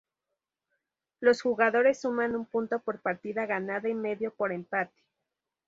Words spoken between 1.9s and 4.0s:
suman un punto por partida ganada y